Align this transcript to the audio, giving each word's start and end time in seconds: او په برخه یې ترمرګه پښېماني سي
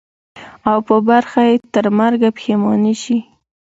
او 0.69 0.77
په 0.87 0.95
برخه 1.09 1.41
یې 1.49 1.55
ترمرګه 1.73 2.29
پښېماني 2.37 2.93
سي 3.03 3.17